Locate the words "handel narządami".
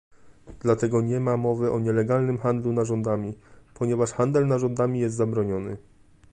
4.13-4.99